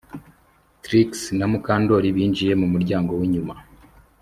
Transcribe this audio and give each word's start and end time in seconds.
Trix 0.83 1.11
na 1.37 1.45
Mukandoli 1.51 2.07
binjiye 2.15 2.53
mu 2.61 2.67
muryango 2.73 3.11
winyuma 3.19 3.53